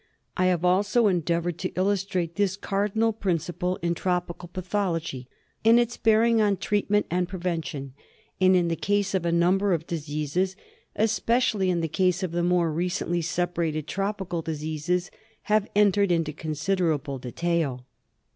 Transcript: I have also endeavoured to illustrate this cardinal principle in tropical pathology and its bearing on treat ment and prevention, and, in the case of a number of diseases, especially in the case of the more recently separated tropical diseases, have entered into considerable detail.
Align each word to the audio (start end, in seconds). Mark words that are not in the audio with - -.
I 0.35 0.45
have 0.47 0.65
also 0.65 1.05
endeavoured 1.05 1.59
to 1.59 1.71
illustrate 1.75 2.33
this 2.33 2.57
cardinal 2.57 3.13
principle 3.13 3.75
in 3.83 3.93
tropical 3.93 4.47
pathology 4.49 5.27
and 5.63 5.79
its 5.79 5.95
bearing 5.95 6.41
on 6.41 6.57
treat 6.57 6.89
ment 6.89 7.05
and 7.11 7.29
prevention, 7.29 7.93
and, 8.39 8.55
in 8.55 8.67
the 8.67 8.75
case 8.75 9.13
of 9.13 9.27
a 9.27 9.31
number 9.31 9.73
of 9.73 9.85
diseases, 9.85 10.55
especially 10.95 11.69
in 11.69 11.81
the 11.81 11.87
case 11.87 12.23
of 12.23 12.31
the 12.31 12.41
more 12.41 12.71
recently 12.71 13.21
separated 13.21 13.85
tropical 13.85 14.41
diseases, 14.41 15.11
have 15.43 15.67
entered 15.75 16.11
into 16.11 16.33
considerable 16.33 17.19
detail. 17.19 17.85